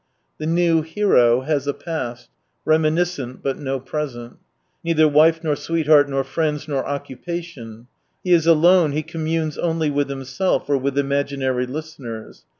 The 0.39 0.47
new 0.47 0.81
hero 0.81 1.41
has 1.41 1.67
a 1.67 1.75
past— 1.75 2.31
reminiscent— 2.65 3.43
but 3.43 3.59
no 3.59 3.79
present; 3.79 4.37
neither 4.83 5.07
wife, 5.07 5.43
nor 5.43 5.55
sweetheart, 5.55 6.09
nor 6.09 6.23
friends, 6.23 6.67
nor 6.67 6.83
occupation. 6.83 7.85
He 8.23 8.33
is 8.33 8.47
alone, 8.47 8.93
he 8.93 9.03
communes 9.03 9.59
only 9.59 9.91
with 9.91 10.09
himself 10.09 10.67
or 10.71 10.77
with 10.79 10.97
imaginary 10.97 11.67
listeners. 11.67 12.45